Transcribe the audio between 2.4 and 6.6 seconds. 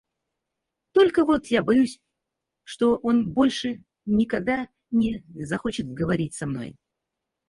что он больше никогда не захочет говорить со